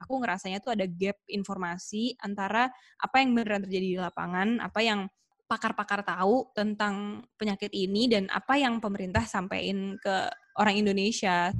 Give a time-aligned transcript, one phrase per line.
[0.00, 5.06] aku ngerasanya tuh ada gap informasi antara apa yang beneran terjadi di lapangan, apa yang
[5.50, 11.50] pakar-pakar tahu tentang penyakit ini dan apa yang pemerintah sampaikan ke orang Indonesia.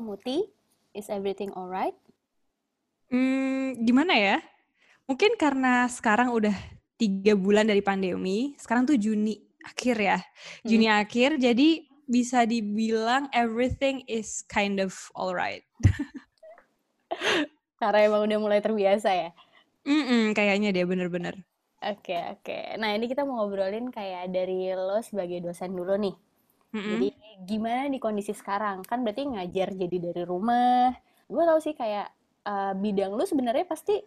[0.00, 0.44] Muti,
[0.96, 1.94] is everything alright?
[3.12, 4.36] Hmm, gimana ya?
[5.06, 6.54] Mungkin karena sekarang udah
[6.98, 10.66] tiga bulan dari pandemi, sekarang tuh Juni akhir ya, hmm.
[10.66, 15.66] Juni akhir, jadi bisa dibilang everything is kind of alright.
[17.82, 19.30] karena emang udah mulai terbiasa ya?
[19.86, 21.38] Mm-mm, kayaknya dia bener-bener.
[21.84, 22.42] Oke, okay, oke.
[22.42, 22.62] Okay.
[22.80, 26.16] Nah, ini kita mau ngobrolin kayak dari lo sebagai dosen dulu nih.
[26.76, 26.92] Mm-hmm.
[26.92, 27.08] Jadi
[27.48, 28.84] gimana di kondisi sekarang?
[28.84, 30.92] Kan berarti ngajar jadi dari rumah.
[31.24, 32.12] Gue tau sih kayak
[32.44, 34.04] uh, bidang lu sebenarnya pasti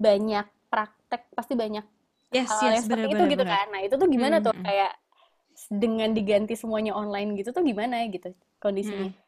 [0.00, 1.84] banyak praktek, pasti banyak
[2.32, 3.66] yes, hal yes, yang seperti bener, itu bener, gitu kan.
[3.68, 4.48] Nah itu tuh gimana mm-hmm.
[4.48, 4.92] tuh kayak
[5.72, 9.12] dengan diganti semuanya online gitu tuh gimana gitu kondisinya?
[9.12, 9.25] Mm.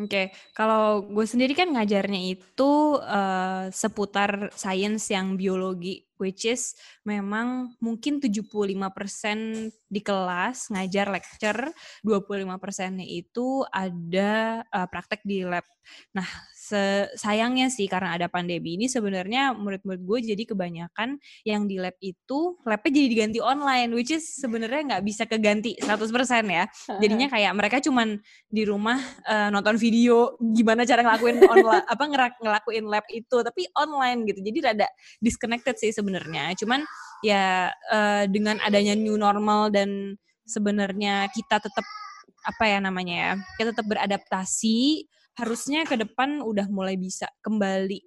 [0.00, 0.26] Oke, okay.
[0.56, 6.72] kalau gue sendiri kan ngajarnya itu uh, seputar sains yang biologi, which is
[7.04, 8.80] memang mungkin 75%
[9.92, 11.68] di kelas ngajar lecture,
[12.00, 15.68] 25%-nya itu ada uh, praktek di lab.
[16.16, 16.28] Nah,
[17.18, 22.58] sayangnya sih karena ada pandemi ini sebenarnya murid-murid gue jadi kebanyakan yang di lab itu
[22.62, 26.10] labnya jadi diganti online which is sebenarnya nggak bisa keganti 100%
[26.48, 26.64] ya.
[27.00, 32.04] Jadinya kayak mereka cuman di rumah uh, nonton video gimana cara ngelakuin online apa
[32.40, 34.40] ngelakuin lab itu tapi online gitu.
[34.42, 34.88] Jadi rada
[35.22, 36.54] disconnected sih sebenarnya.
[36.58, 36.82] Cuman
[37.20, 40.16] ya uh, dengan adanya new normal dan
[40.48, 41.84] sebenarnya kita tetap
[42.40, 45.04] apa ya namanya ya kita tetap beradaptasi
[45.40, 48.00] harusnya ke depan udah mulai bisa kembali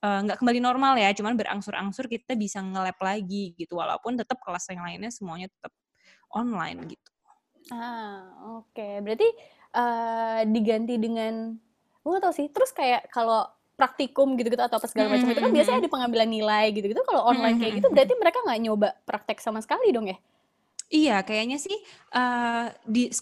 [0.00, 4.38] eh, nggak uh, kembali normal ya, cuman berangsur-angsur kita bisa nge-lab lagi gitu, walaupun tetap
[4.40, 5.74] kelas yang lainnya semuanya tetap
[6.30, 7.10] online gitu.
[7.70, 8.24] Ah,
[8.58, 8.72] oke.
[8.72, 8.98] Okay.
[9.04, 9.28] Berarti
[9.76, 11.54] uh, diganti dengan
[12.00, 12.48] gue gak tau sih.
[12.50, 13.46] Terus kayak kalau
[13.78, 15.36] praktikum gitu-gitu atau apa segala macam mm -hmm.
[15.36, 17.00] itu kan biasanya ada pengambilan nilai gitu-gitu.
[17.04, 17.60] Kalau online mm -hmm.
[17.60, 20.18] kayak gitu berarti mereka nggak nyoba praktek sama sekali dong ya?
[20.90, 21.76] Iya, kayaknya sih
[22.18, 23.14] uh, di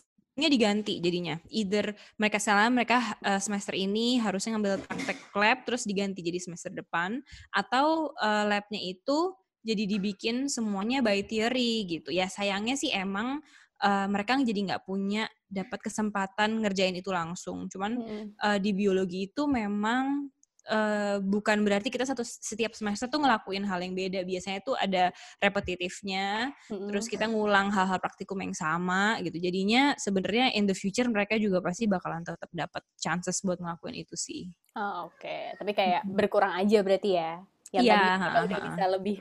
[0.46, 1.34] diganti jadinya.
[1.50, 6.70] Either mereka salah mereka uh, semester ini harusnya ngambil praktek lab terus diganti jadi semester
[6.70, 7.18] depan
[7.50, 9.34] atau uh, labnya itu
[9.66, 12.14] jadi dibikin semuanya by theory gitu.
[12.14, 13.42] Ya sayangnya sih emang
[13.82, 17.66] uh, mereka jadi nggak punya dapat kesempatan ngerjain itu langsung.
[17.66, 18.26] Cuman hmm.
[18.38, 20.30] uh, di biologi itu memang
[20.68, 24.22] uh, bukan berarti kita satu setiap semester tuh ngelakuin hal yang beda.
[24.22, 26.88] Biasanya tuh ada repetitifnya, mm-hmm.
[26.92, 29.40] terus kita ngulang hal-hal praktikum yang sama gitu.
[29.40, 34.14] Jadinya sebenarnya in the future mereka juga pasti bakalan tetap dapat chances buat ngelakuin itu
[34.14, 34.52] sih.
[34.78, 35.18] Oh, oke.
[35.18, 35.56] Okay.
[35.56, 37.42] Tapi kayak berkurang aja berarti ya.
[37.68, 39.16] Yang yeah, tadi kita udah bisa lebih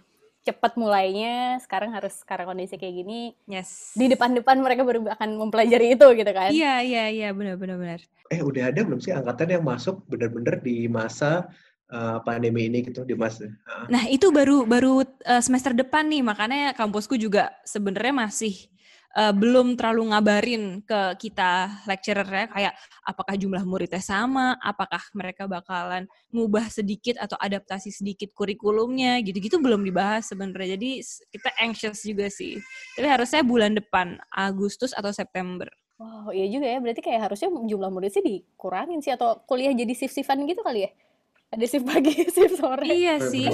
[0.47, 3.91] cepat mulainya sekarang harus sekarang kondisi kayak gini yes.
[3.99, 6.49] di depan-depan mereka baru akan mempelajari itu gitu kan?
[6.55, 7.99] Iya iya iya benar benar benar.
[8.31, 11.51] Eh udah ada belum sih angkatan yang masuk benar-benar di masa
[11.91, 13.87] uh, pandemi ini gitu di masa uh.
[13.87, 18.55] nah itu baru baru uh, semester depan nih makanya kampusku juga sebenarnya masih
[19.17, 25.49] uh, belum terlalu ngabarin ke kita lecturer ya kayak apakah jumlah muridnya sama, apakah mereka
[25.49, 30.77] bakalan ngubah sedikit atau adaptasi sedikit kurikulumnya gitu-gitu belum dibahas sebenarnya.
[30.77, 31.01] Jadi
[31.33, 32.61] kita anxious juga sih.
[32.93, 35.67] Tapi harusnya bulan depan Agustus atau September.
[35.97, 36.77] Wow, iya juga ya.
[36.77, 40.91] Berarti kayak harusnya jumlah murid sih dikurangin sih atau kuliah jadi shift-shiftan gitu kali ya?
[41.47, 42.85] Ada shift pagi, shift sore.
[42.85, 43.49] Iya sih.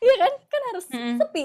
[0.00, 0.32] Iya kan?
[0.48, 1.16] Kan harus hmm.
[1.20, 1.44] sepi.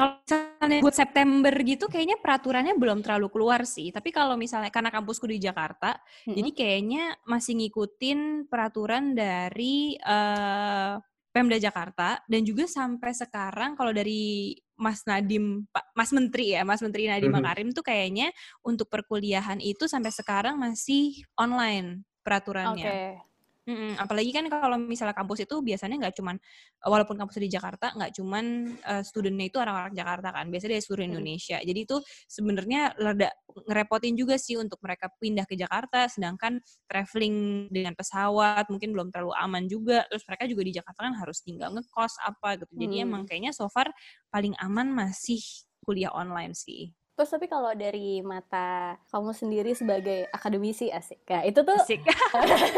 [0.00, 3.92] Kalau misalnya buat September gitu kayaknya peraturannya belum terlalu keluar sih.
[3.92, 10.96] Tapi kalau misalnya karena kampusku di Jakarta, hmm jadi kayaknya masih ngikutin peraturan dari uh,
[11.30, 17.06] Pemda Jakarta dan juga sampai sekarang kalau dari Mas Nadim, Mas Menteri ya, Mas Menteri
[17.06, 17.44] Nadiem mm-hmm.
[17.44, 18.32] Makarim tuh kayaknya
[18.64, 22.88] untuk perkuliahan itu sampai sekarang masih online peraturannya.
[22.88, 23.29] Okay.
[23.68, 26.40] Mm-mm, apalagi kan kalau misalnya kampus itu biasanya nggak cuman
[26.80, 28.44] walaupun kampus di Jakarta nggak cuman
[28.88, 31.58] uh, studentnya itu orang-orang Jakarta kan biasanya dari seluruh Indonesia.
[31.60, 33.28] Jadi itu sebenarnya rada
[33.68, 39.36] ngerepotin juga sih untuk mereka pindah ke Jakarta sedangkan traveling dengan pesawat mungkin belum terlalu
[39.36, 40.08] aman juga.
[40.08, 42.72] Terus mereka juga di Jakarta kan harus tinggal ngekos apa gitu.
[42.80, 43.06] Jadi hmm.
[43.06, 43.92] emang kayaknya so far
[44.32, 45.44] paling aman masih
[45.84, 51.60] kuliah online sih Terus tapi kalau dari mata kamu sendiri sebagai akademisi asik, ya itu
[51.60, 52.00] tuh asik.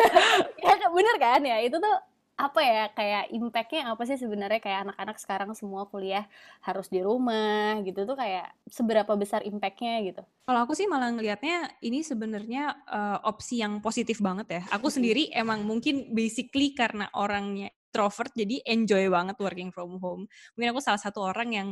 [0.66, 1.94] ya bener kan ya itu tuh
[2.34, 6.26] apa ya kayak impactnya apa sih sebenarnya kayak anak-anak sekarang semua kuliah
[6.58, 10.26] harus di rumah gitu tuh kayak seberapa besar impactnya gitu?
[10.42, 14.62] Kalau aku sih malah ngelihatnya ini sebenarnya uh, opsi yang positif banget ya.
[14.74, 20.26] Aku sendiri emang mungkin basically karena orangnya introvert jadi enjoy banget working from home.
[20.58, 21.68] Mungkin aku salah satu orang yang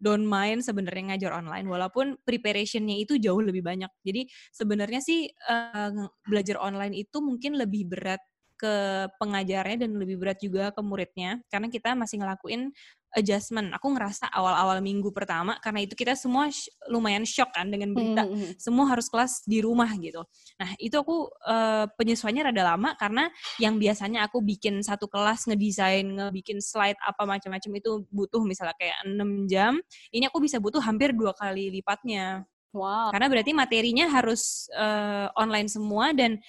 [0.00, 3.90] don't mind sebenarnya ngajar online walaupun preparationnya itu jauh lebih banyak.
[4.02, 8.20] Jadi sebenarnya sih uh, belajar online itu mungkin lebih berat
[8.54, 12.70] ke pengajarnya dan lebih berat juga ke muridnya karena kita masih ngelakuin
[13.14, 13.70] adjustment.
[13.78, 18.26] Aku ngerasa awal-awal minggu pertama karena itu kita semua sh lumayan shock kan dengan berita
[18.26, 18.50] mm -hmm.
[18.58, 20.20] semua harus kelas di rumah gitu.
[20.58, 23.30] Nah itu aku uh, penyesuaiannya rada lama karena
[23.62, 28.98] yang biasanya aku bikin satu kelas ngedesain, ngebikin slide apa macam-macam itu butuh misalnya kayak
[29.06, 29.78] 6 jam.
[30.10, 32.44] Ini aku bisa butuh hampir dua kali lipatnya.
[32.74, 33.14] Wow.
[33.14, 36.42] Karena berarti materinya harus uh, online semua dan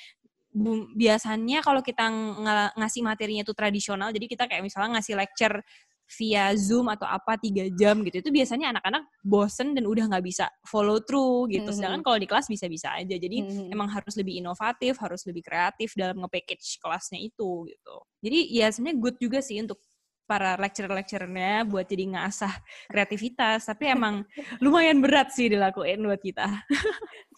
[0.96, 2.48] biasanya kalau kita ng
[2.80, 5.60] ngasih materinya itu tradisional, jadi kita kayak misalnya ngasih lecture
[6.06, 10.46] via Zoom atau apa tiga jam gitu itu biasanya anak-anak bosen dan udah nggak bisa
[10.69, 11.66] follow through gitu.
[11.66, 11.78] Mm-hmm.
[11.81, 13.16] Sedangkan kalau di kelas bisa-bisa aja.
[13.18, 13.74] Jadi mm-hmm.
[13.74, 17.96] emang harus lebih inovatif, harus lebih kreatif dalam nge-package kelasnya itu gitu.
[18.22, 19.81] Jadi ya sebenarnya good juga sih untuk
[20.25, 22.54] para lecturer-lecturernya buat jadi ngasah
[22.90, 23.66] kreativitas.
[23.66, 24.22] Tapi emang
[24.62, 26.46] lumayan berat sih dilakuin buat kita.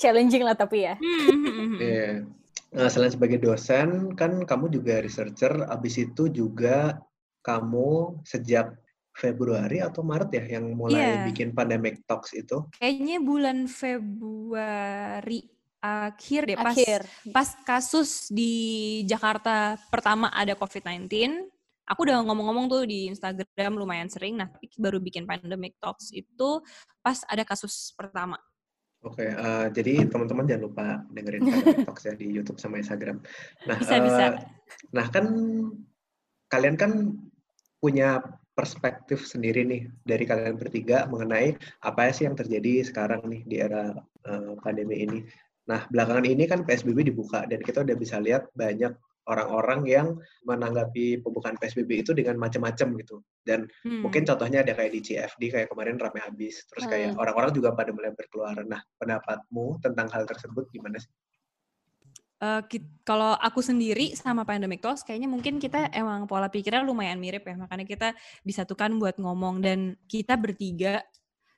[0.03, 0.99] Challenging lah tapi ya.
[0.99, 1.79] Mm-hmm.
[1.79, 2.27] Yeah.
[2.75, 6.99] Nah, selain sebagai dosen, kan kamu juga researcher, abis itu juga
[7.45, 8.75] kamu sejak
[9.17, 11.25] Februari atau Maret ya yang mulai yeah.
[11.25, 12.69] bikin Pandemic Talks itu?
[12.77, 15.41] Kayaknya bulan Februari
[15.81, 17.01] akhir deh, pas, akhir.
[17.33, 18.53] pas kasus di
[19.09, 21.09] Jakarta pertama ada COVID-19,
[21.87, 26.61] aku udah ngomong-ngomong tuh di Instagram lumayan sering, nah baru bikin Pandemic Talks itu
[26.99, 28.37] pas ada kasus pertama.
[29.05, 31.45] Oke, uh, jadi teman-teman jangan lupa dengerin
[31.87, 33.21] Talks ya di YouTube sama Instagram.
[33.69, 34.25] Nah, bisa, uh, bisa.
[34.89, 35.25] Nah kan
[36.49, 37.13] kalian kan
[37.77, 38.19] punya
[38.57, 41.53] perspektif sendiri nih dari kalian bertiga mengenai
[41.85, 43.93] apa sih yang terjadi sekarang nih di era
[44.25, 45.19] uh, pandemi ini.
[45.67, 48.95] Nah, belakangan ini kan PSBB dibuka dan kita udah bisa lihat banyak
[49.27, 50.07] orang-orang yang
[50.47, 53.21] menanggapi pembukaan PSBB itu dengan macam-macam gitu.
[53.43, 54.01] Dan hmm.
[54.03, 56.63] mungkin contohnya ada kayak di CFD kayak kemarin rame habis.
[56.71, 57.21] Terus kayak hmm.
[57.21, 58.67] orang-orang juga pada mulai berkeluaran.
[58.67, 61.11] Nah, pendapatmu tentang hal tersebut gimana sih?
[62.37, 62.61] Uh,
[63.01, 67.57] kalau aku sendiri sama Pandemic Talks kayaknya mungkin kita emang pola pikirnya lumayan mirip ya
[67.57, 68.13] makanya kita
[68.45, 71.01] disatukan buat ngomong dan kita bertiga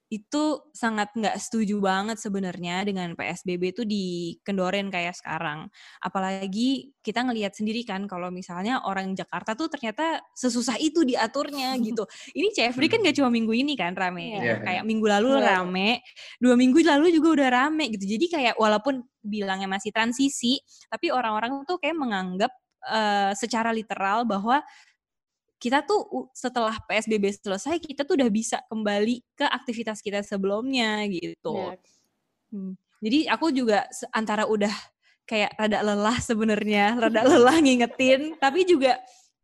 [0.10, 5.70] itu sangat nggak setuju banget sebenarnya dengan PSBB itu dikendorin kayak sekarang.
[6.02, 12.10] Apalagi kita ngelihat sendiri kan kalau misalnya orang Jakarta tuh ternyata sesusah itu diaturnya gitu.
[12.34, 14.34] Ini CFD kan gak cuma minggu ini kan rame.
[14.34, 14.66] Yeah.
[14.66, 15.62] Kayak minggu lalu yeah.
[15.62, 16.02] rame,
[16.42, 18.10] dua minggu lalu juga udah rame gitu.
[18.10, 20.58] Jadi kayak walaupun bilangnya masih transisi,
[20.90, 22.50] tapi orang-orang tuh kayak menganggap
[22.88, 24.64] uh, secara literal bahwa
[25.60, 31.76] kita tuh setelah PSBB selesai kita tuh udah bisa kembali ke aktivitas kita sebelumnya gitu.
[31.76, 31.76] Yeah.
[32.50, 32.74] Hmm.
[33.04, 34.72] Jadi aku juga antara udah
[35.28, 38.98] kayak rada lelah sebenarnya, rada lelah ngingetin, tapi juga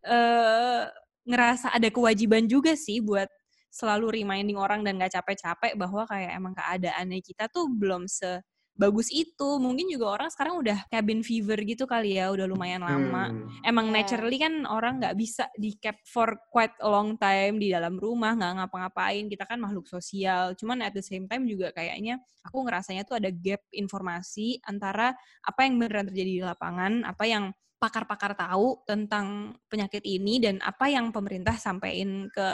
[0.07, 0.87] uh,
[1.27, 3.27] ngerasa ada kewajiban juga sih buat
[3.75, 8.39] selalu reminding orang dan gak capek-capek bahwa kayak emang keadaannya kita tuh belum se
[8.75, 9.57] bagus itu.
[9.57, 13.31] Mungkin juga orang sekarang udah cabin fever gitu kali ya, udah lumayan lama.
[13.31, 13.47] Hmm.
[13.63, 14.03] Emang yeah.
[14.03, 18.35] naturally kan orang nggak bisa di cap for quite a long time di dalam rumah,
[18.35, 19.25] nggak ngapa-ngapain.
[19.31, 20.53] Kita kan makhluk sosial.
[20.59, 25.59] Cuman at the same time juga kayaknya aku ngerasanya tuh ada gap informasi antara apa
[25.65, 31.11] yang beneran terjadi di lapangan, apa yang pakar-pakar tahu tentang penyakit ini dan apa yang
[31.11, 32.47] pemerintah sampaikan ke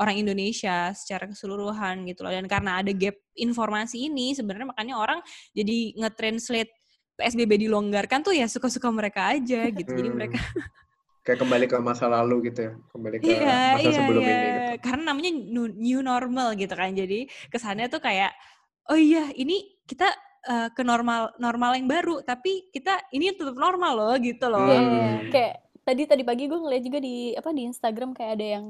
[0.00, 5.20] orang Indonesia secara keseluruhan gitu loh dan karena ada gap informasi ini sebenarnya makanya orang
[5.52, 6.72] jadi nge-translate
[7.20, 9.92] PSBB dilonggarkan tuh ya suka-suka mereka aja gitu.
[9.92, 9.98] Hmm.
[10.00, 10.40] Jadi mereka
[11.28, 14.32] kayak kembali ke masa lalu gitu ya, kembali ke iya, masa iya, sebelum iya.
[14.32, 14.72] ini gitu.
[14.88, 15.30] Karena namanya
[15.76, 16.96] new normal gitu kan.
[16.96, 18.32] Jadi kesannya tuh kayak
[18.88, 20.08] oh iya ini kita
[20.48, 24.64] uh, ke normal normal yang baru tapi kita ini tetap normal loh gitu loh.
[24.64, 25.28] Iya, hmm.
[25.28, 25.54] kayak
[25.84, 28.66] tadi tadi pagi gue ngeliat juga di apa di Instagram kayak ada yang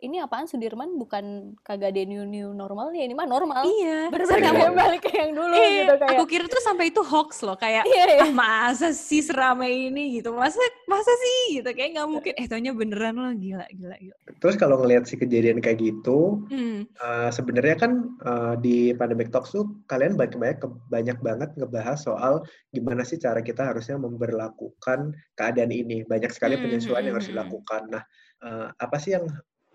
[0.00, 0.96] ini apaan Sudirman?
[0.96, 3.64] Bukan kagak ada new new normal ya ini mah normal.
[3.64, 7.02] Iya bener-bener kayak balik kayak yang dulu iya, gitu kayak aku kira tuh sampai itu
[7.04, 8.24] hoax loh kayak iya, iya.
[8.24, 10.20] ah masa sih seramai ini?
[10.20, 10.32] Gitu.
[10.32, 11.60] Masa masa sih?
[11.60, 11.70] Gitu.
[11.70, 12.32] Kayak nggak mungkin.
[12.34, 14.16] Eh taunya beneran loh gila gila gila.
[14.40, 16.88] Terus kalau ngelihat si kejadian kayak gitu hmm.
[17.00, 17.92] uh, sebenarnya kan
[18.24, 23.44] uh, di pandemic talks tuh kalian banyak banyak banyak banget ngebahas soal gimana sih cara
[23.44, 26.02] kita harusnya memperlakukan keadaan ini.
[26.08, 27.08] Banyak sekali hmm, penyesuaian hmm.
[27.12, 27.44] yang harus hmm, hmm.
[27.44, 27.82] dilakukan.
[27.92, 28.02] Nah
[28.44, 29.28] uh, apa sih yang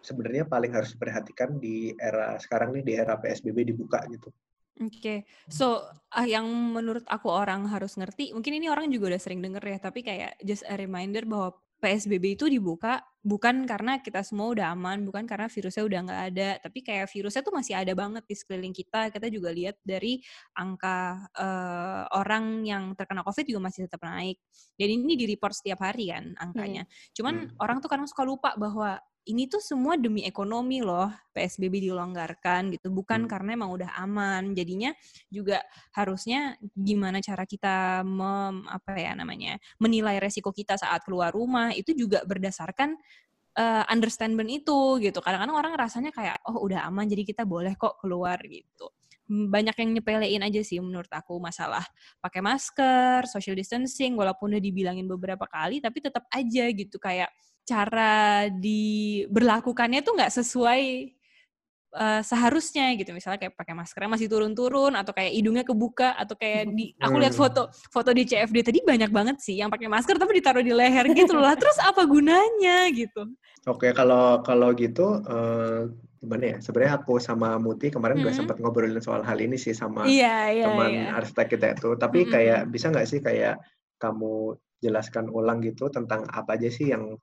[0.05, 4.29] sebenarnya paling harus diperhatikan di era sekarang nih di era PSBB dibuka gitu.
[4.75, 5.19] Oke, okay.
[5.47, 9.63] so uh, yang menurut aku orang harus ngerti, mungkin ini orang juga udah sering denger
[9.63, 14.75] ya, tapi kayak just a reminder bahwa PSBB itu dibuka bukan karena kita semua udah
[14.75, 18.35] aman, bukan karena virusnya udah nggak ada, tapi kayak virusnya tuh masih ada banget di
[18.38, 19.09] sekeliling kita.
[19.15, 20.21] Kita juga lihat dari
[20.55, 24.38] angka uh, orang yang terkena COVID juga masih tetap naik.
[24.77, 26.85] Dan ini di report setiap hari kan angkanya.
[26.85, 27.12] Hmm.
[27.17, 27.63] Cuman hmm.
[27.63, 32.94] orang tuh kadang suka lupa bahwa ini tuh semua demi ekonomi loh PSBB dilonggarkan gitu.
[32.94, 33.29] Bukan hmm.
[33.29, 34.53] karena emang udah aman.
[34.53, 34.94] Jadinya
[35.34, 35.65] juga
[35.98, 41.98] harusnya gimana cara kita mem, apa ya namanya menilai resiko kita saat keluar rumah itu
[41.98, 42.94] juga berdasarkan
[43.58, 45.20] uh, understandment itu gitu.
[45.20, 48.94] Kadang-kadang orang rasanya kayak oh udah aman jadi kita boleh kok keluar gitu.
[49.25, 51.82] Banyak yang nyepelein aja sih menurut aku masalah
[52.22, 57.34] pakai masker, social distancing walaupun udah dibilangin beberapa kali tapi tetap aja gitu kayak
[57.65, 60.81] cara diberlakukannya tuh nggak sesuai
[61.95, 66.69] uh, seharusnya gitu misalnya kayak pakai maskernya masih turun-turun atau kayak hidungnya kebuka atau kayak
[66.75, 70.38] di aku lihat foto foto di CFD tadi banyak banget sih yang pakai masker tapi
[70.38, 73.25] ditaruh di leher gitu lah terus apa gunanya gitu
[73.65, 75.89] oke kalau kalau gitu uh,
[76.22, 78.38] gimana ya sebenarnya aku sama Muti kemarin mm -hmm.
[78.38, 81.17] sempat ngobrolin soal hal ini sih sama yeah, yeah, teman yeah.
[81.17, 82.34] arsitek kita itu tapi mm -hmm.
[82.34, 83.62] kayak bisa nggak sih kayak
[84.01, 87.15] kamu jelaskan ulang gitu tentang apa aja sih yang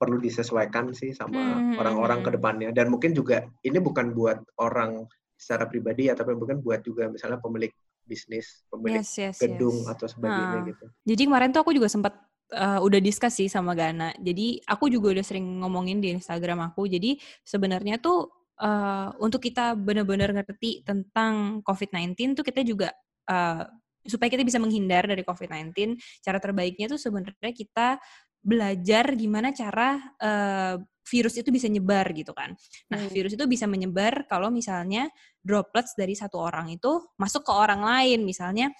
[0.00, 2.26] perlu disesuaikan sih sama hmm, hmm, orang-orang hmm.
[2.26, 5.04] ke depannya dan mungkin juga ini bukan buat orang
[5.36, 7.68] secara pribadi ya tapi mungkin buat juga misalnya pemilik
[8.10, 9.92] bisnis, pemilik yes, yes, gedung yes.
[9.94, 10.66] atau sebagainya nah.
[10.66, 10.84] gitu.
[11.14, 12.18] Jadi kemarin tuh aku juga sempat
[12.50, 14.10] uh, udah diskus sih sama Gana.
[14.18, 16.90] Jadi aku juga udah sering ngomongin di Instagram aku.
[16.90, 18.26] Jadi sebenarnya tuh
[18.58, 22.90] uh, untuk kita benar-benar ngerti tentang COVID-19 tuh kita juga
[23.30, 23.62] uh,
[24.02, 28.00] supaya kita bisa menghindar dari COVID-19, cara terbaiknya tuh sebenarnya kita
[28.40, 30.76] belajar gimana cara uh,
[31.10, 32.54] virus itu bisa nyebar gitu kan.
[32.88, 33.12] Nah, hmm.
[33.12, 35.10] virus itu bisa menyebar kalau misalnya
[35.42, 38.22] droplets dari satu orang itu masuk ke orang lain.
[38.22, 38.70] Misalnya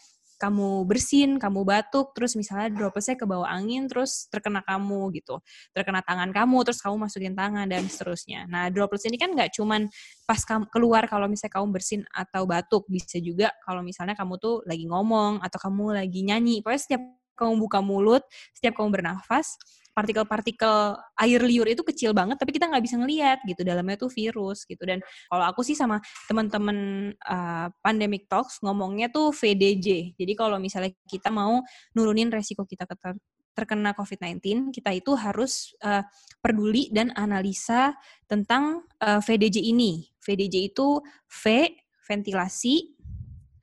[0.40, 5.36] kamu bersin, kamu batuk, terus misalnya dropletsnya ke bawah angin, terus terkena kamu gitu,
[5.76, 8.48] terkena tangan kamu, terus kamu masukin tangan dan seterusnya.
[8.48, 9.84] Nah, droplets ini kan nggak cuman
[10.24, 14.64] pas kamu keluar kalau misalnya kamu bersin atau batuk, bisa juga kalau misalnya kamu tuh
[14.64, 16.64] lagi ngomong atau kamu lagi nyanyi.
[16.64, 17.02] Pokoknya setiap
[17.38, 18.22] kamu buka mulut,
[18.54, 19.56] setiap kamu bernafas,
[19.90, 24.64] partikel-partikel air liur itu kecil banget, tapi kita nggak bisa ngelihat gitu dalamnya tuh virus
[24.64, 24.80] gitu.
[24.86, 25.98] Dan kalau aku sih sama
[26.30, 30.16] teman-teman uh, pandemic talks ngomongnya tuh VDJ.
[30.16, 31.60] Jadi kalau misalnya kita mau
[31.92, 33.18] nurunin resiko kita ter
[33.50, 36.06] terkena COVID-19, kita itu harus uh,
[36.40, 37.92] peduli dan analisa
[38.24, 40.06] tentang uh, VDJ ini.
[40.22, 41.66] VDJ itu V
[42.06, 42.94] ventilasi,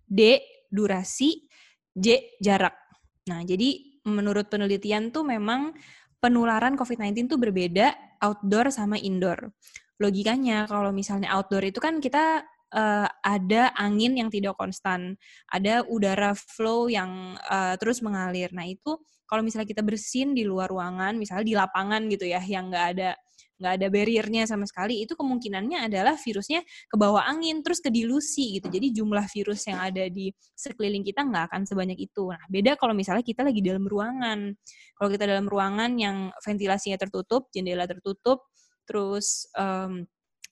[0.06, 1.48] D durasi,
[1.98, 2.87] J jarak.
[3.28, 5.76] Nah, jadi menurut penelitian tuh memang
[6.18, 7.94] penularan COVID-19 tuh berbeda
[8.24, 9.52] outdoor sama indoor.
[10.02, 15.16] Logikanya kalau misalnya outdoor itu kan kita uh, ada angin yang tidak konstan,
[15.52, 18.50] ada udara flow yang uh, terus mengalir.
[18.54, 22.72] Nah itu kalau misalnya kita bersin di luar ruangan, misalnya di lapangan gitu ya, yang
[22.72, 23.10] nggak ada
[23.58, 28.62] nggak ada barriernya sama sekali, itu kemungkinannya adalah virusnya ke bawah angin, terus ke dilusi
[28.62, 28.70] gitu.
[28.70, 32.30] Jadi jumlah virus yang ada di sekeliling kita nggak akan sebanyak itu.
[32.30, 34.54] Nah, beda kalau misalnya kita lagi dalam ruangan.
[34.98, 38.50] Kalau kita dalam ruangan yang ventilasinya tertutup, jendela tertutup,
[38.86, 40.08] terus um,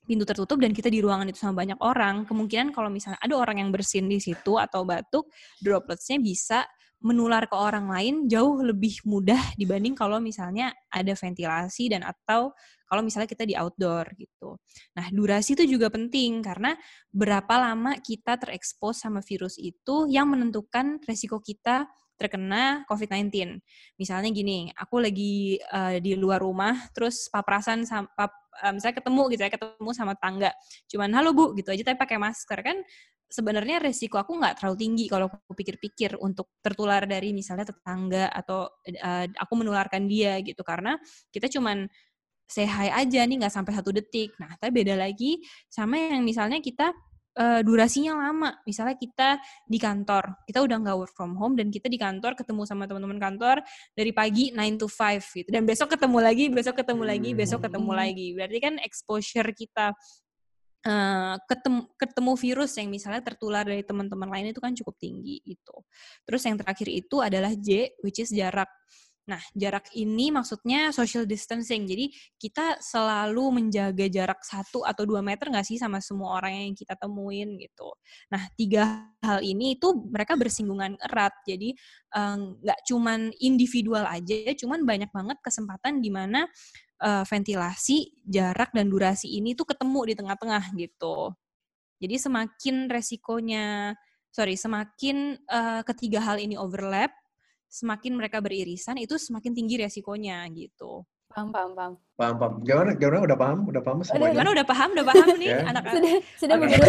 [0.05, 3.65] pintu tertutup dan kita di ruangan itu sama banyak orang, kemungkinan kalau misalnya ada orang
[3.65, 5.25] yang bersin di situ atau batuk,
[5.57, 6.61] dropletsnya bisa
[7.03, 13.01] menular ke orang lain jauh lebih mudah dibanding kalau misalnya ada ventilasi dan atau kalau
[13.01, 14.61] misalnya kita di outdoor gitu.
[14.93, 16.77] Nah, durasi itu juga penting karena
[17.09, 23.59] berapa lama kita terekspos sama virus itu yang menentukan resiko kita terkena COVID-19.
[23.99, 28.31] Misalnya gini, aku lagi uh, di luar rumah, terus papasan sama, pap,
[28.63, 30.51] uh, misalnya ketemu gitu ya, ketemu sama tangga.
[30.87, 32.59] Cuman, halo bu, gitu aja, tapi pakai masker.
[32.63, 32.77] Kan
[33.25, 38.69] sebenarnya resiko aku nggak terlalu tinggi kalau aku pikir-pikir untuk tertular dari misalnya tetangga atau
[38.69, 40.95] uh, aku menularkan dia gitu karena
[41.33, 41.89] kita cuman
[42.53, 44.37] hi aja nih nggak sampai satu detik.
[44.37, 46.93] Nah, tapi beda lagi sama yang misalnya kita
[47.35, 48.55] uh, durasinya lama.
[48.63, 52.63] Misalnya kita di kantor, kita udah nggak work from home dan kita di kantor ketemu
[52.63, 53.61] sama teman-teman kantor
[53.93, 55.49] dari pagi 9 to 5 gitu.
[55.51, 57.99] Dan besok ketemu lagi, besok ketemu lagi, besok ketemu hmm.
[57.99, 58.27] lagi.
[58.33, 59.85] Berarti kan exposure kita
[60.87, 65.75] uh, ketemu, ketemu virus yang misalnya tertular dari teman-teman lain itu kan cukup tinggi itu.
[66.23, 68.69] Terus yang terakhir itu adalah J, which is jarak.
[69.25, 71.89] Nah, jarak ini maksudnya social distancing.
[71.89, 76.77] Jadi kita selalu menjaga jarak satu atau dua meter nggak sih sama semua orang yang
[76.77, 77.89] kita temuin gitu.
[78.29, 81.33] Nah, tiga hal ini itu mereka bersinggungan erat.
[81.49, 81.73] Jadi
[82.61, 86.45] nggak um, cuman individual aja, cuman banyak banget kesempatan di mana
[87.01, 91.33] uh, ventilasi, jarak dan durasi ini tuh ketemu di tengah-tengah gitu.
[91.97, 93.97] Jadi semakin resikonya,
[94.29, 97.09] sorry, semakin uh, ketiga hal ini overlap,
[97.75, 101.03] semakin mereka beririsan itu semakin tinggi resikonya gitu.
[101.35, 101.93] Paham, paham, paham.
[102.15, 102.53] Paham, paham.
[102.63, 103.59] Gimana, gimana udah paham?
[103.67, 104.31] Udah paham semuanya?
[104.31, 104.89] Gimana udah paham?
[104.95, 105.59] Udah paham nih ya.
[105.67, 106.79] anak Sudah, sudah Anak ya,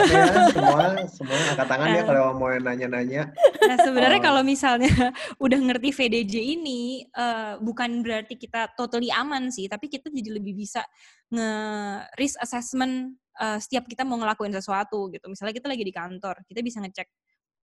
[0.55, 3.23] semua, semua angkat tangan ya kalau mau nanya-nanya.
[3.66, 4.26] Nah sebenarnya Oh.
[4.31, 4.87] kalau misalnya
[5.45, 10.55] udah ngerti VDJ ini eh, bukan berarti kita totally aman sih, tapi kita jadi lebih
[10.55, 10.87] bisa
[11.35, 11.50] nge
[12.14, 15.26] risk assessment eh, setiap kita mau ngelakuin sesuatu gitu.
[15.26, 17.11] Misalnya kita lagi di kantor, kita bisa ngecek,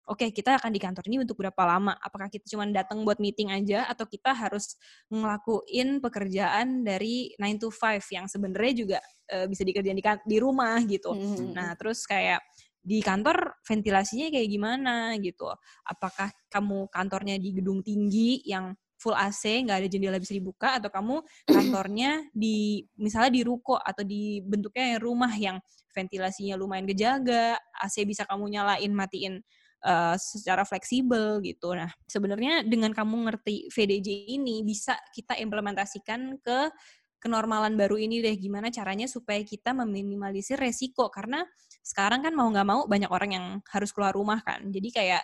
[0.07, 1.95] oke kita akan di kantor ini untuk berapa lama?
[1.99, 4.77] Apakah kita cuma datang buat meeting aja atau kita harus
[5.09, 8.99] ngelakuin pekerjaan dari 9 to 5 yang sebenarnya juga
[9.31, 11.15] eh, bisa dikerjain di, kan- di rumah gitu.
[11.15, 11.55] Mhm.
[11.55, 12.43] Nah, terus kayak
[12.83, 15.47] di kantor ventilasinya kayak gimana gitu.
[15.87, 20.87] Apakah kamu kantornya di gedung tinggi yang full AC, nggak ada jendela bisa dibuka, atau
[20.87, 25.59] kamu kantornya di misalnya di ruko atau di bentuknya rumah yang
[25.91, 29.43] ventilasinya lumayan kejaga, AC bisa kamu nyalain, matiin
[29.85, 31.75] eh, secara fleksibel gitu.
[31.75, 36.71] Nah, sebenarnya dengan kamu ngerti VDJ ini bisa kita implementasikan ke
[37.23, 41.47] kenormalan baru ini deh gimana caranya supaya kita meminimalisir resiko karena
[41.79, 45.23] sekarang kan mau nggak mau banyak orang yang harus keluar rumah kan jadi kayak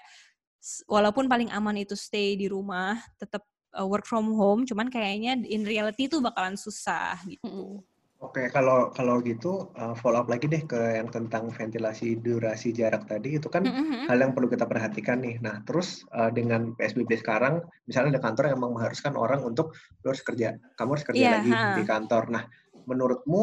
[0.87, 3.43] walaupun paling aman itu stay di rumah tetap
[3.75, 7.98] uh, work from home cuman kayaknya in reality itu bakalan susah gitu Mhm.
[8.19, 13.07] Oke, kalau kalau gitu uh, follow up lagi deh ke yang tentang ventilasi durasi jarak
[13.07, 14.11] tadi itu kan Mm-mm.
[14.11, 15.39] hal yang perlu kita perhatikan nih.
[15.39, 19.71] Nah, terus uh, dengan PSBB sekarang, misalnya ada kantor yang memang mengharuskan orang untuk
[20.03, 21.79] harus kerja, kamu harus kerja Iya, lagi ha.
[21.79, 22.23] di kantor.
[22.35, 22.45] Nah,
[22.91, 23.43] menurutmu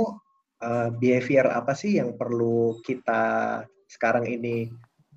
[0.60, 4.68] uh, behavior apa sih yang perlu kita sekarang ini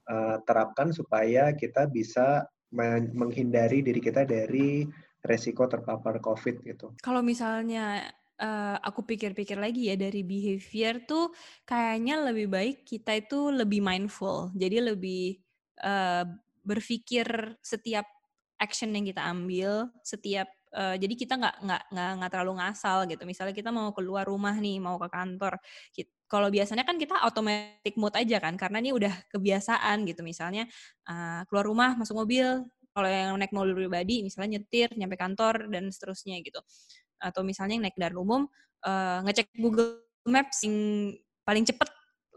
[0.07, 4.87] uh, terapkan supaya kita bisa men- menghindari diri kita dari
[5.27, 6.95] resiko terpapar COVID gitu?
[7.03, 8.07] kalau misalnya
[8.39, 11.35] eh, aku pikir-pikir lagi ya dari behavior tuh
[11.67, 14.51] kayaknya lebih baik kita itu lebih mindful.
[14.55, 15.39] Jadi lebih
[15.83, 16.25] eh,
[16.63, 18.07] berpikir setiap
[18.59, 21.83] action yang kita ambil, setiap eh, jadi kita nggak nggak
[22.19, 23.23] nggak terlalu ngasal gitu.
[23.27, 25.59] Misalnya kita mau keluar rumah nih, mau ke kantor.
[26.29, 30.21] Kalau biasanya kan kita automatic mode aja kan, karena ini udah kebiasaan gitu.
[30.27, 30.67] Misalnya
[31.09, 32.69] eh, keluar rumah, masuk mobil,
[32.99, 36.59] kalau yang naik mobil pribadi misalnya nyetir nyampe kantor dan seterusnya gitu
[37.19, 38.43] atau misalnya yang naik kendaraan umum
[38.87, 40.77] eh, ngecek Google Maps yang
[41.43, 41.89] paling cepet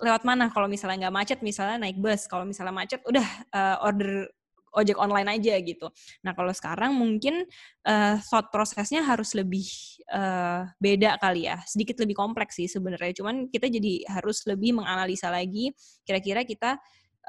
[0.02, 0.50] lewat mana.
[0.50, 2.26] Kalau misalnya nggak macet misalnya naik bus.
[2.26, 4.28] Kalau misalnya macet udah eh, order
[4.72, 5.92] ojek online aja gitu.
[6.24, 7.44] Nah kalau sekarang mungkin
[7.84, 9.68] eh, thought prosesnya harus lebih
[10.08, 11.60] eh, beda kali ya.
[11.68, 13.12] Sedikit lebih kompleks sih sebenarnya.
[13.22, 15.76] Cuman kita jadi harus lebih menganalisa lagi
[16.08, 16.80] kira-kira kita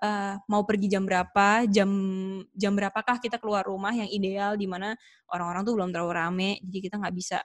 [0.01, 1.91] eh, mau pergi jam berapa, jam
[2.57, 4.97] jam berapakah kita keluar rumah yang ideal di mana
[5.29, 7.39] orang-orang tuh belum terlalu rame, jadi kita nggak bisa,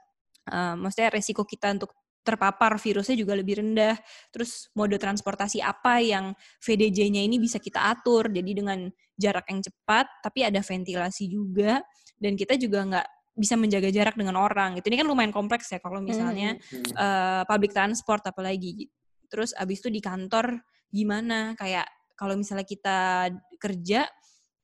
[0.48, 1.92] eh, maksudnya resiko kita untuk
[2.28, 3.96] terpapar virusnya juga lebih rendah.
[4.36, 10.12] Terus mode transportasi apa yang VDJ-nya ini bisa kita atur, jadi dengan jarak yang cepat,
[10.20, 11.80] tapi ada ventilasi juga,
[12.20, 13.08] dan kita juga nggak
[13.38, 14.76] bisa menjaga jarak dengan orang.
[14.76, 14.92] Gitu.
[14.92, 16.84] Ini kan lumayan kompleks ya kalau misalnya Hmm.
[17.00, 18.92] eh, public transport apalagi.
[19.32, 20.60] Terus abis itu di kantor
[20.92, 21.56] gimana?
[21.56, 23.30] Kayak kalau misalnya kita
[23.62, 24.10] kerja,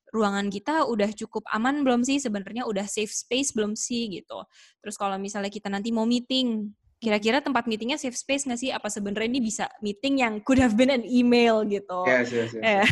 [0.10, 2.18] ruangan kita udah cukup aman belum sih?
[2.18, 4.42] Sebenarnya udah safe space belum sih gitu.
[4.82, 6.70] Terus kalau misalnya kita nanti mau meeting,
[7.04, 8.72] kira-kira tempat meetingnya safe space nggak sih?
[8.72, 12.06] Apa sebenarnya ini bisa meeting yang could have been an email gitu?
[12.08, 12.64] Yes, yes, yes.
[12.64, 12.86] Eh,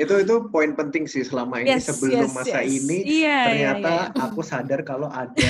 [0.00, 2.72] itu itu poin penting sih selama ini yes, sebelum yes, masa yes.
[2.72, 4.24] ini Iya, iya, ternyata iya.
[4.24, 5.48] aku sadar kalau ada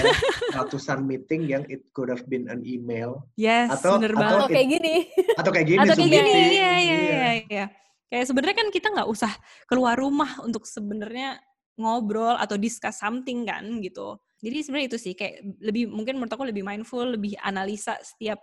[0.53, 4.41] ratusan meeting yang it could have been an email Yes, Atau- bener atau banget.
[4.43, 4.95] Atau kayak gini.
[5.39, 6.49] atau kayak gini atau kayak gini meeting.
[6.51, 6.99] iya iya
[7.47, 7.67] Iya.
[8.09, 9.33] Kayak sebenarnya kan kita nggak usah
[9.69, 11.41] keluar rumah untuk sebenarnya
[11.75, 14.19] ngobrol atau discuss something kan gitu.
[14.45, 18.39] Jadi sebenarnya itu sih kayak lebih mungkin menurut aku lebih mindful lebih analisa setiap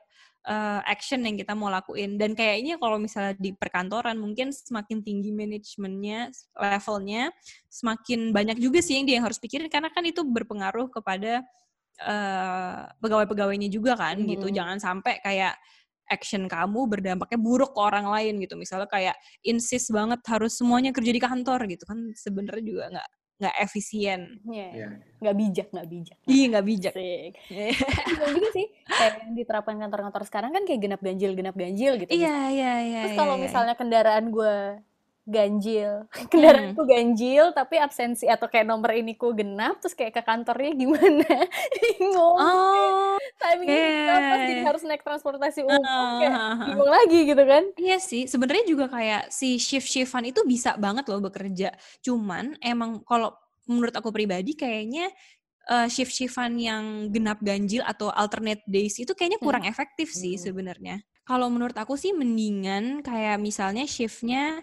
[0.50, 2.17] uh, action yang kita mau lakuin.
[2.17, 7.30] Dan kayaknya kalau misalnya di perkantoran mungkin semakin tinggi manajemennya levelnya
[7.69, 9.69] semakin banyak juga sih yang dia yang harus pikirin.
[9.69, 11.45] Karena kan itu berpengaruh kepada
[12.04, 14.50] uh, pegawai-pegawainya juga kan gitu.
[14.50, 14.56] Mhm.
[14.58, 15.56] jangan sampai kayak
[16.12, 19.15] action kamu berdampaknya buruk ke orang lain gitu misalnya kayak
[19.47, 23.10] insist banget harus semuanya kerja di kantor gitu kan sebenarnya juga nggak
[23.41, 24.67] nggak efisien Iya.
[24.69, 24.88] Iya.
[25.17, 26.17] Nggak bijak, nggak bijak.
[26.30, 26.93] iya nggak bijak.
[26.93, 32.12] Bisa juga sih kayak yang diterapkan kantor-kantor sekarang kan kayak genap ganjil genap ganjil gitu
[32.12, 33.43] iya iya iya terus iya, kalau iya.
[33.47, 34.56] misalnya kendaraan gue
[35.27, 40.73] ganjil kendaraanku ganjil tapi absensi atau kayak nomor ini ku genap terus kayak ke kantornya
[40.73, 41.27] gimana
[41.77, 44.05] bingung oh timingnya iya.
[44.10, 44.29] yeah.
[44.31, 45.81] pas jadi harus naik transportasi umum
[46.21, 46.57] kayak ah.
[46.65, 51.23] bingung lagi gitu kan Iya sih, sebenarnya juga kayak si shift-shiftan itu bisa banget loh
[51.23, 51.73] bekerja.
[52.05, 53.34] Cuman emang kalau
[53.65, 55.10] menurut aku pribadi kayaknya
[55.69, 59.47] eh, shift-shiftan yang genap ganjil atau alternate days itu kayaknya Hmm.
[59.49, 60.43] kurang efektif sih Hmm.
[60.51, 60.95] sebenarnya.
[61.25, 64.62] Kalau menurut aku sih mendingan kayak misalnya shiftnya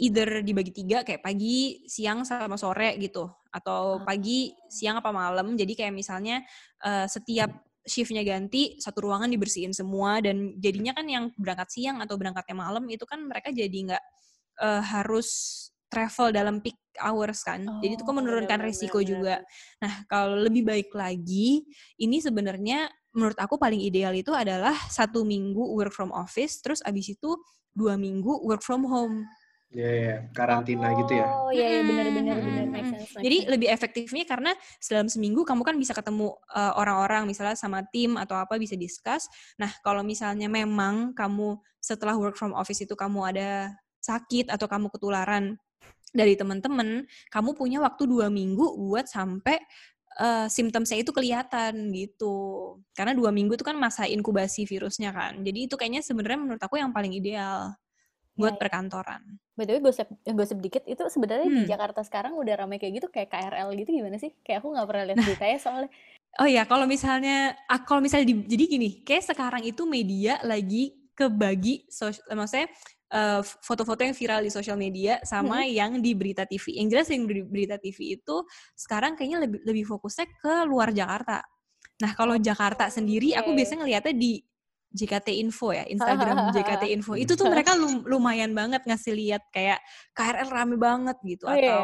[0.00, 3.28] either dibagi tiga kayak pagi, siang sama sore gitu.
[3.50, 5.58] atau pagi, siang apa malam.
[5.58, 6.38] Jadi kayak misalnya
[6.86, 7.50] uh, setiap
[7.82, 12.86] shiftnya ganti, satu ruangan dibersihin semua dan jadinya kan yang berangkat siang atau berangkatnya malam
[12.86, 14.04] itu kan mereka jadi nggak
[14.62, 15.28] uh, harus
[15.90, 17.66] travel dalam peak hours kan.
[17.66, 19.36] Oh, Jadi itu kan menurunkan bener, risiko bener, juga.
[19.82, 21.66] Nah, kalau lebih baik lagi,
[21.98, 27.18] ini sebenarnya menurut aku paling ideal itu adalah satu minggu work from office, terus abis
[27.18, 27.34] itu
[27.74, 29.26] dua minggu work from home.
[29.70, 30.18] Iya, yeah, yeah.
[30.34, 31.26] karantina oh, gitu ya.
[31.30, 32.66] Oh, iya, yeah, benar-benar benar.
[33.22, 34.50] Jadi lebih efektifnya karena
[34.82, 39.30] dalam seminggu kamu kan bisa ketemu uh, orang-orang, misalnya sama tim atau apa bisa discuss.
[39.62, 43.70] Nah, kalau misalnya memang kamu setelah work from office itu kamu ada
[44.02, 45.54] sakit atau kamu ketularan
[46.10, 49.62] dari teman-teman, kamu punya waktu dua minggu buat sampai
[50.18, 52.34] uh, simptomnya itu kelihatan gitu.
[52.90, 55.46] Karena dua minggu itu kan masa inkubasi virusnya kan.
[55.46, 57.70] Jadi itu kayaknya sebenarnya menurut aku yang paling ideal
[58.40, 58.60] buat ya, ya.
[58.64, 59.22] perkantoran.
[59.54, 61.56] Betul, gosip gosip dikit itu sebenarnya hmm.
[61.60, 64.32] di Jakarta sekarang udah ramai kayak gitu kayak KRL gitu gimana sih?
[64.40, 65.90] Kayak aku nggak pernah lihat beritanya soalnya.
[66.38, 71.90] Oh ya, kalau misalnya kalau misalnya di, jadi gini, kayak sekarang itu media lagi kebagi
[71.90, 72.70] sosial, maksudnya
[73.12, 75.70] uh, foto-foto yang viral di sosial media sama hmm.
[75.74, 76.80] yang di berita TV.
[76.80, 78.36] Yang jelas yang di berita TV itu
[78.78, 81.42] sekarang kayaknya lebih lebih fokusnya ke luar Jakarta.
[82.00, 84.40] Nah, kalau Jakarta sendiri aku biasanya ngeliatnya di
[84.90, 87.14] JKT Info ya, Instagram JKT Info.
[87.14, 87.74] Itu tuh mereka
[88.06, 89.80] lumayan banget ngasih lihat kayak
[90.14, 91.70] KRL rame banget gitu oh, iya.
[91.70, 91.82] atau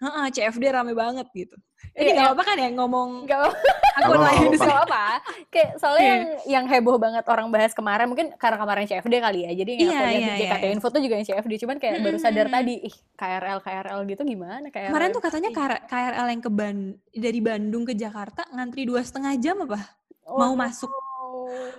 [0.00, 1.60] Heeh, CFD rame banget gitu.
[1.92, 3.52] Ini iya, gak apa kan ya ngomong gak
[4.00, 8.56] aku lain gak apa Kayak soalnya yang yang heboh banget orang bahas kemarin mungkin karena
[8.56, 9.52] kemarin CFD kali ya.
[9.52, 10.72] Jadi yang iya, aku lihat iya, di JKT iya.
[10.72, 11.52] Info tuh juga yang CFD.
[11.60, 14.88] Cuman kayak baru sadar tadi, ih KRL KRL gitu gimana KRL.
[14.88, 15.50] Kemarin tuh katanya
[15.84, 16.76] KRL yang ke Ban
[17.12, 19.84] dari Bandung ke Jakarta ngantri dua setengah jam apa?
[20.24, 20.88] Oh, Mau masuk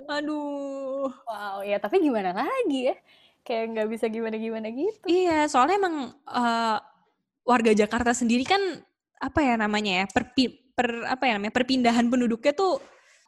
[0.07, 1.09] Aduh.
[1.11, 2.95] Wow, ya tapi gimana lagi ya?
[3.41, 5.05] Kayak nggak bisa gimana-gimana gitu.
[5.09, 6.77] Iya, soalnya emang uh,
[7.41, 8.61] warga Jakarta sendiri kan
[9.17, 12.81] apa ya namanya ya perpi, per apa ya namanya perpindahan penduduknya tuh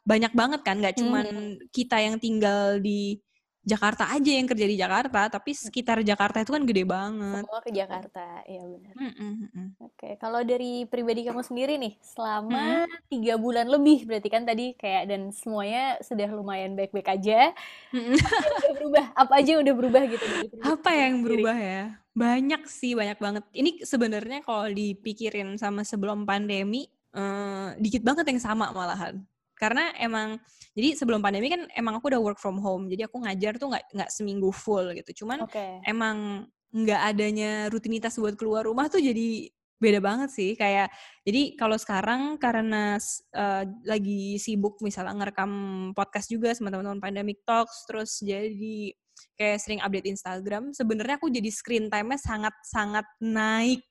[0.06, 1.54] banyak banget kan, nggak cuman hmm.
[1.72, 3.18] kita yang tinggal di
[3.64, 7.48] Jakarta aja yang kerja di Jakarta, tapi sekitar Jakarta itu kan gede banget.
[7.48, 8.92] Semua ke Jakarta, iya benar.
[8.92, 9.12] Mm
[9.48, 9.66] -mm.
[9.80, 13.42] Oke, kalau dari pribadi kamu sendiri nih, selama tiga mm.
[13.42, 17.56] bulan lebih berarti kan tadi kayak dan semuanya sudah lumayan baik-baik aja.
[17.96, 18.20] Mm.
[18.60, 19.04] Udah berubah?
[19.16, 20.26] Apa aja yang udah berubah gitu?
[20.60, 21.82] Apa yang berubah ya?
[22.12, 23.44] Banyak sih, banyak banget.
[23.56, 29.24] Ini sebenarnya kalau dipikirin sama sebelum pandemi, eh, dikit banget yang sama malahan
[29.64, 30.36] karena emang
[30.76, 33.84] jadi sebelum pandemi kan emang aku udah work from home jadi aku ngajar tuh nggak
[33.96, 35.80] nggak seminggu full gitu cuman okay.
[35.88, 39.48] emang nggak adanya rutinitas buat keluar rumah tuh jadi
[39.78, 40.90] beda banget sih kayak
[41.26, 42.98] jadi kalau sekarang karena
[43.34, 45.50] uh, lagi sibuk misalnya ngerekam
[45.92, 48.94] podcast juga sama teman-teman pandemic talks terus jadi
[49.34, 53.82] kayak sering update Instagram, sebenarnya aku jadi screen time-nya sangat-sangat naik.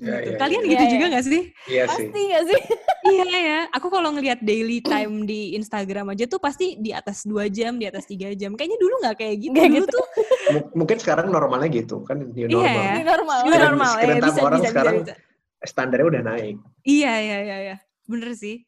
[0.00, 0.34] Ya, gitu.
[0.34, 0.70] ya, Kalian ya.
[0.72, 1.12] gitu ya, juga ya.
[1.12, 1.42] gak sih?
[1.68, 2.06] Iya sih.
[2.08, 2.60] Pasti gak sih?
[3.14, 3.60] iya ya.
[3.76, 7.86] Aku kalau ngelihat daily time di Instagram aja tuh pasti di atas dua jam, di
[7.86, 8.56] atas tiga jam.
[8.56, 9.54] Kayaknya dulu gak kayak gitu.
[9.54, 9.94] Gak dulu gitu.
[9.94, 10.06] tuh.
[10.48, 12.64] M mungkin sekarang normalnya gitu kan new normal.
[12.64, 13.38] Iya, new normal.
[13.44, 13.92] New normal.
[13.94, 15.68] Screen ya, time bisa, orang bisa, sekarang bisa, bisa.
[15.68, 16.56] standarnya udah naik.
[16.82, 17.76] Iya, iya, iya, iya.
[18.08, 18.64] Bener sih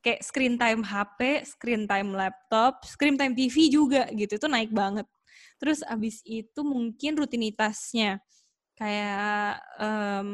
[0.00, 4.40] kayak screen time HP, screen time laptop, screen time TV juga gitu.
[4.40, 5.06] Itu naik banget.
[5.60, 8.18] Terus abis itu mungkin rutinitasnya.
[8.80, 10.30] Kayak um,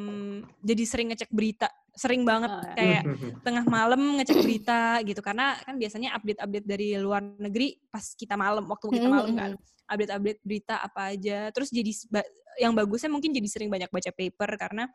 [0.62, 2.74] jadi sering ngecek berita sering banget oh, ya.
[2.76, 3.02] kayak
[3.46, 5.18] tengah malam ngecek berita gitu.
[5.18, 9.50] Karena kan biasanya update-update dari luar negeri pas kita malam waktu kita malam kan.
[9.90, 11.50] Update-update berita apa aja.
[11.50, 11.90] Terus jadi
[12.62, 14.86] yang bagusnya mungkin jadi sering banyak baca paper karena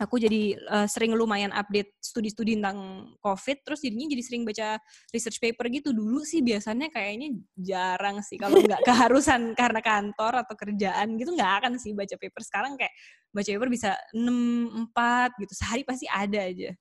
[0.00, 4.80] aku jadi uh, sering lumayan update studi-studi tentang COVID, terus jadinya jadi sering baca
[5.12, 5.92] research paper gitu.
[5.92, 11.52] Dulu sih biasanya kayaknya jarang sih, kalau nggak keharusan karena kantor atau kerjaan gitu nggak
[11.60, 12.40] akan sih baca paper.
[12.40, 12.94] Sekarang kayak
[13.30, 16.72] baca paper bisa 6, 4 gitu, sehari pasti ada aja.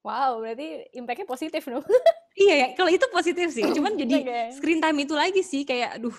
[0.00, 1.84] Wow, berarti impact-nya positif dong.
[2.40, 3.68] iya ya, kalau itu positif sih.
[3.68, 4.48] Cuman jadi okay.
[4.56, 6.16] screen time itu lagi sih kayak aduh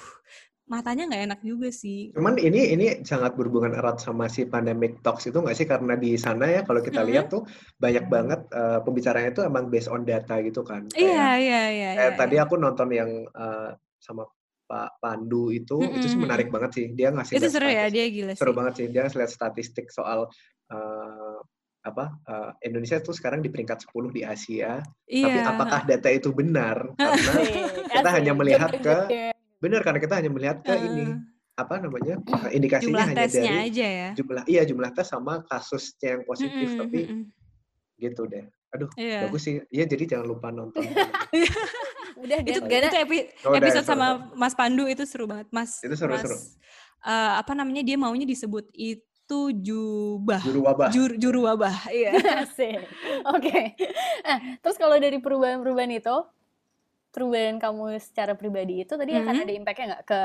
[0.71, 2.15] matanya nggak enak juga sih.
[2.15, 6.15] Cuman ini ini sangat berhubungan erat sama si pandemic talks itu nggak sih karena di
[6.15, 7.11] sana ya kalau kita mm -hmm.
[7.11, 7.43] lihat tuh
[7.75, 10.87] banyak banget uh, pembicaranya itu emang based on data gitu kan.
[10.95, 11.89] Iya iya iya.
[11.99, 12.47] Kayak iya, tadi iya.
[12.47, 14.23] aku nonton yang uh, sama
[14.71, 15.95] Pak Pandu itu mm -hmm.
[15.99, 16.85] itu sih menarik banget sih.
[16.95, 18.39] Dia ngasih Itu seru ya, dia gila sih.
[18.39, 18.87] Seru banget sih.
[18.87, 20.31] Dia lihat statistik soal
[20.71, 21.37] uh,
[21.81, 24.79] apa uh, Indonesia tuh sekarang di peringkat 10 di Asia.
[25.03, 25.25] Iya.
[25.27, 26.95] Tapi apakah data itu benar?
[26.95, 27.33] Karena
[27.99, 31.05] kita hanya melihat ke Benar karena kita hanya melihat ke uh, ini
[31.53, 32.17] apa namanya
[32.49, 34.09] indikasinya hanya dari aja ya.
[34.17, 36.81] jumlah iya jumlah tes sama kasusnya yang positif mm -hmm.
[36.81, 37.23] tapi mm -hmm.
[38.01, 38.45] gitu deh.
[38.73, 39.21] Aduh yeah.
[39.29, 39.61] bagus sih.
[39.69, 40.81] Iya jadi jangan lupa nonton.
[42.21, 44.37] udah itu gak itu epi oh, episode sama seru.
[44.37, 45.77] Mas Pandu itu seru banget Mas.
[45.85, 46.37] Itu seru Mas, seru.
[47.01, 50.43] Uh, apa namanya dia maunya disebut itu satu jubah.
[50.43, 50.91] Juru wabah.
[50.91, 52.11] Jur, juru wabah, iya.
[52.19, 52.75] Oke.
[53.31, 53.65] Okay.
[54.27, 56.15] Nah, terus kalau dari perubahan-perubahan itu,
[57.11, 59.27] perubahan kamu secara pribadi itu tadi mm -hmm.
[59.27, 60.21] akan ada impact-nya nggak ke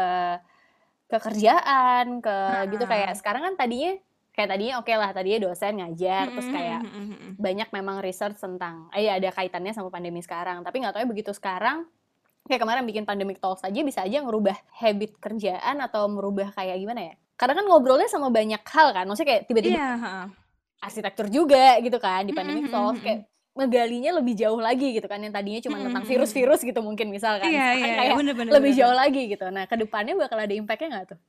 [1.07, 2.67] ke kerjaan, ke nah.
[2.67, 3.95] gitu kayak sekarang kan tadinya
[4.35, 6.35] kayak tadinya oke okay lah tadinya dosen ngajar mm -hmm.
[6.35, 6.81] terus kayak
[7.39, 11.09] banyak memang research tentang eh ya ada kaitannya sama pandemi sekarang tapi nggak tahu ya
[11.09, 11.87] begitu sekarang
[12.47, 17.01] kayak kemarin bikin pandemic talks aja bisa aja ngerubah habit kerjaan atau merubah kayak gimana
[17.13, 20.27] ya karena kan ngobrolnya sama banyak hal kan maksudnya kayak tiba-tiba yeah.
[20.81, 25.33] arsitektur juga gitu kan di pandemic talks kayak ngegalinya lebih jauh lagi gitu kan yang
[25.33, 28.81] tadinya cuma tentang virus-virus gitu mungkin misalkan iya, iya, kayak bener, bener, lebih bener.
[28.85, 31.21] jauh lagi gitu nah ke depannya bakal ada impactnya nggak tuh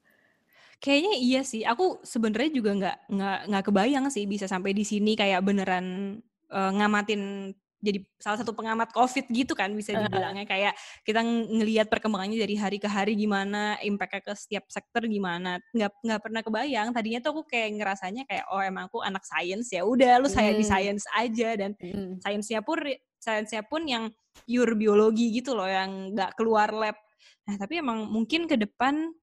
[0.78, 1.66] Kayaknya iya sih.
[1.66, 6.20] Aku sebenarnya juga nggak nggak nggak kebayang sih bisa sampai di sini kayak beneran
[6.54, 10.50] uh, ngamatin jadi salah satu pengamat COVID gitu kan bisa dibilangnya.
[10.50, 10.74] Kayak
[11.06, 15.62] kita ngelihat perkembangannya dari hari ke hari gimana impactnya ke setiap sektor gimana.
[15.72, 16.88] Nggak nggak pernah kebayang.
[16.90, 20.58] Tadinya tuh aku kayak ngerasanya kayak oh emang aku anak sains ya udah lu saya
[20.58, 20.72] di hmm.
[20.74, 21.50] sains aja.
[21.54, 22.18] Dan hmm.
[22.26, 22.82] sainsnya pun
[23.22, 24.10] sainsnya pun yang
[24.46, 26.98] pure biologi gitu loh yang nggak keluar lab.
[27.46, 29.14] Nah tapi emang mungkin ke depan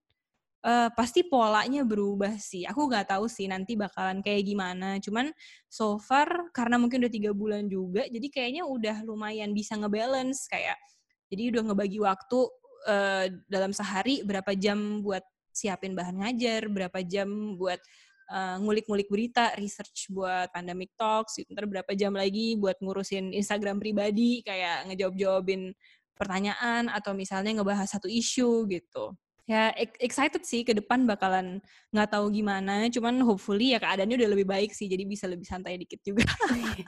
[0.65, 2.65] uh, pasti polanya berubah sih.
[2.65, 4.97] Aku nggak tahu sih nanti bakalan kayak gimana.
[4.99, 5.31] Cuman
[5.69, 10.81] so far karena mungkin udah tiga bulan juga, jadi kayaknya udah lumayan bisa ngebalance kayak.
[11.29, 12.39] Jadi udah ngebagi waktu
[12.89, 15.23] uh, dalam sehari berapa jam buat
[15.55, 17.79] siapin bahan ngajar, berapa jam buat
[18.33, 21.55] uh, ngulik-ngulik berita, research buat pandemic talks, gitu.
[21.55, 25.71] ntar berapa jam lagi buat ngurusin Instagram pribadi, kayak ngejawab-jawabin
[26.15, 31.61] pertanyaan atau misalnya ngebahas satu isu gitu ya excited sih ke depan bakalan
[31.93, 35.77] nggak tahu gimana cuman hopefully ya keadaannya udah lebih baik sih jadi bisa lebih santai
[35.77, 36.25] dikit juga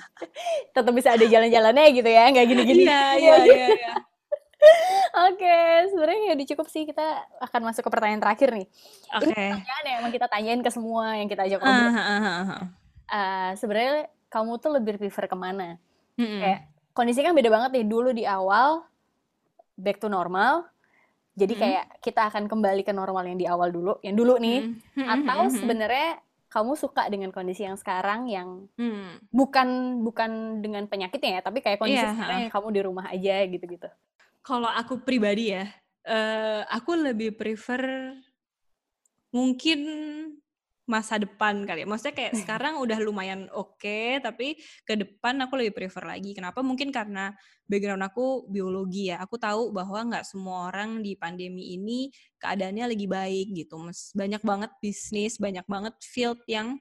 [0.75, 3.95] tetap bisa ada jalan-jalannya gitu ya nggak gini-gini iya iya iya, iya.
[5.16, 5.59] Oke,
[5.92, 7.07] sebenarnya ya udah cukup sih kita
[7.40, 8.66] akan masuk ke pertanyaan terakhir nih.
[9.16, 9.33] Oke.
[9.33, 9.49] Okay.
[9.49, 11.88] Ini pertanyaan yang emang kita tanyain ke semua yang kita ajak ngobrol.
[11.88, 12.62] Uh, uh, uh, uh.
[13.12, 15.81] uh, sebenarnya kamu tuh lebih prefer ke mana?
[16.16, 16.40] Mm -hmm.
[16.40, 16.61] Kayak
[16.92, 18.85] kondisi kan beda banget nih dulu di awal
[19.77, 20.69] back to normal,
[21.37, 21.62] jadi hmm.
[21.62, 24.72] kayak kita akan kembali ke normal yang di awal dulu, yang dulu nih.
[24.96, 25.05] Hmm.
[25.05, 26.16] Atau sebenarnya
[26.49, 29.29] kamu suka dengan kondisi yang sekarang yang hmm.
[29.29, 33.37] bukan bukan dengan penyakitnya ya, tapi kayak kondisi yeah, sekarang yang kamu di rumah aja
[33.44, 33.88] gitu-gitu.
[34.40, 35.68] Kalau aku pribadi ya,
[36.09, 38.16] uh, aku lebih prefer
[39.29, 39.81] mungkin
[40.87, 41.87] masa depan kali ya.
[41.87, 44.55] Maksudnya kayak sekarang udah lumayan oke, okay, tapi
[44.87, 46.33] ke depan aku lebih prefer lagi.
[46.33, 46.62] Kenapa?
[46.62, 47.35] Mungkin karena
[47.66, 49.18] background aku biologi ya.
[49.20, 53.83] Aku tahu bahwa nggak semua orang di pandemi ini keadaannya lagi baik gitu.
[53.83, 56.79] Mas banyak banget bisnis, banyak banget field yang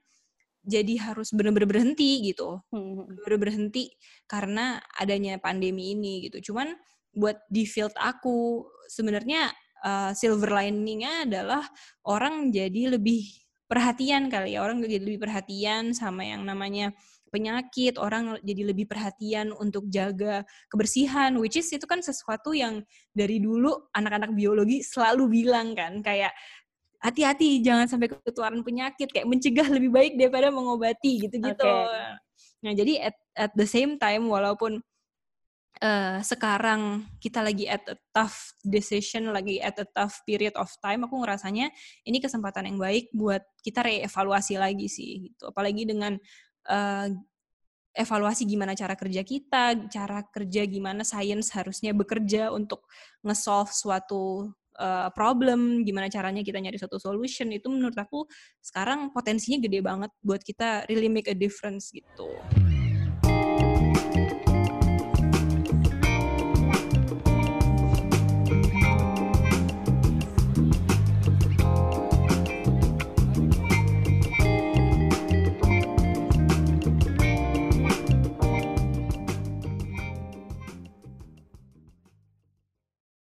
[0.65, 2.61] jadi harus benar-benar berhenti gitu.
[2.69, 3.09] Hmm.
[3.09, 3.89] Benar-benar berhenti
[4.29, 6.53] karena adanya pandemi ini gitu.
[6.53, 6.77] Cuman
[7.09, 9.49] buat di field aku sebenarnya
[9.81, 11.63] uh, silver liningnya adalah
[12.05, 16.93] orang jadi lebih perhatian kali ya orang jadi lebih perhatian sama yang namanya
[17.33, 23.41] penyakit orang jadi lebih perhatian untuk jaga kebersihan which is itu kan sesuatu yang dari
[23.41, 26.31] dulu anak-anak biologi selalu bilang kan kayak
[27.01, 31.61] hati-hati jangan sampai ketularan penyakit kayak mencegah lebih baik daripada mengobati gitu-gitu.
[31.61, 32.17] Okay.
[32.65, 34.81] Nah, jadi at, at the same time walaupun
[35.81, 41.03] uh, sekarang kita lagi at a tough decision, lagi at a tough period of time,
[41.07, 41.71] aku ngerasanya
[42.07, 45.51] ini kesempatan yang baik buat kita reevaluasi lagi sih, gitu.
[45.51, 46.15] Apalagi dengan
[46.69, 47.07] uh,
[47.95, 52.83] evaluasi gimana cara kerja kita, cara kerja gimana sains harusnya bekerja untuk
[53.23, 58.27] nge-solve suatu uh, problem, gimana caranya kita nyari suatu solution, itu menurut aku
[58.59, 62.27] sekarang potensinya gede banget buat kita really make a difference gitu.